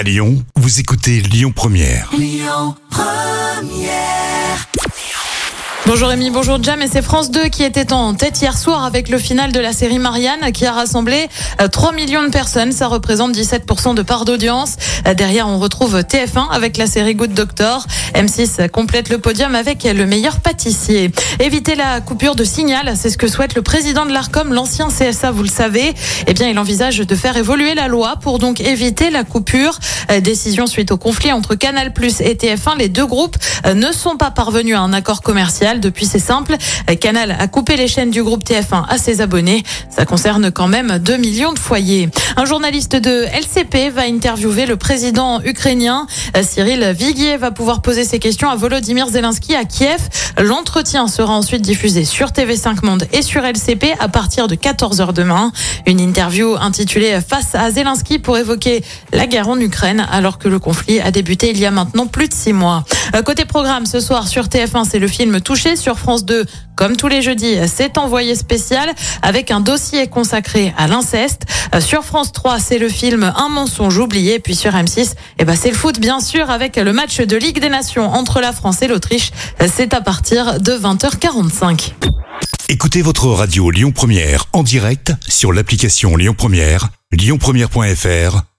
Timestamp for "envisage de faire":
26.58-27.36